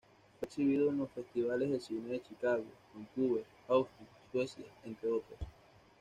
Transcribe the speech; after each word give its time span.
Fue 0.39 0.47
exhibido 0.47 0.89
en 0.89 0.97
los 0.97 1.11
festivales 1.11 1.69
de 1.69 1.79
cine 1.79 2.09
de 2.13 2.23
Chicago, 2.23 2.65
Vancouver, 2.95 3.45
Austin, 3.67 4.07
Suecia, 4.31 4.65
entre 4.83 5.09
otros. 5.11 5.37